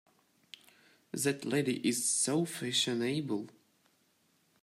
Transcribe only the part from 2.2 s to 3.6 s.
fashionable!